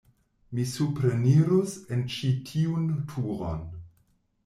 Mi 0.59 0.63
suprenirus 0.71 1.77
en 1.99 2.03
ĉi 2.17 2.35
tiun 2.51 2.91
turon. 3.15 3.67